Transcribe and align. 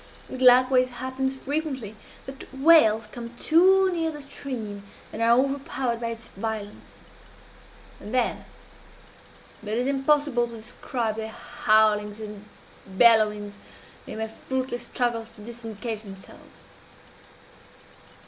It 0.31 0.41
likewise 0.41 0.89
happens 0.89 1.35
frequently 1.35 1.95
that 2.25 2.51
whales 2.51 3.05
come 3.05 3.35
too 3.37 3.91
near 3.93 4.09
the 4.09 4.23
stream, 4.23 4.81
and 5.13 5.21
are 5.21 5.37
overpowered 5.37 6.01
by 6.01 6.07
its 6.07 6.29
violence; 6.29 7.01
and 7.99 8.11
then 8.11 8.45
it 9.61 9.77
is 9.77 9.85
impossible 9.85 10.47
to 10.47 10.53
describe 10.55 11.17
their 11.17 11.27
howlings 11.29 12.19
and 12.19 12.45
bellowings 12.87 13.59
in 14.07 14.17
their 14.17 14.29
fruitless 14.29 14.85
struggles 14.87 15.29
to 15.29 15.41
disengage 15.43 16.01
themselves. 16.01 16.63